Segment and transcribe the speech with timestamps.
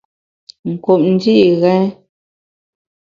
[0.71, 1.85] Nkup ndi’ ghèn.